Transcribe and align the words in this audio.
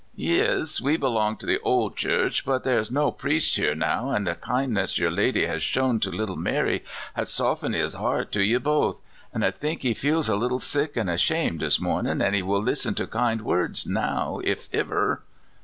""Yis; 0.31 0.81
we 0.81 0.97
belong 0.97 1.37
to 1.37 1.45
the 1.45 1.59
old 1.59 1.95
Church, 1.95 2.43
but 2.43 2.63
there 2.63 2.79
is 2.79 2.89
no 2.89 3.11
priest 3.11 3.55
here 3.57 3.75
now, 3.75 4.09
an' 4.11 4.23
the 4.23 4.33
kindness 4.33 4.97
yer 4.97 5.11
lady 5.11 5.45
has 5.45 5.61
shown 5.61 5.99
to 5.99 6.09
little 6.09 6.35
Mary 6.35 6.83
has 7.13 7.29
softened 7.29 7.75
his 7.75 7.93
heart 7.93 8.31
to 8.31 8.43
ye 8.43 8.57
both. 8.57 8.99
An' 9.31 9.43
I 9.43 9.51
think 9.51 9.83
he 9.83 9.93
feels 9.93 10.27
a 10.27 10.35
little 10.35 10.59
sick 10.59 10.97
and 10.97 11.07
ashamed 11.07 11.59
this 11.59 11.79
mornin', 11.79 12.19
an' 12.19 12.33
he 12.33 12.41
will 12.41 12.63
listen 12.63 12.95
to 12.95 13.05
kind 13.05 13.41
words 13.43 13.85
now 13.85 14.41
if 14.43 14.69
iver." 14.73 15.21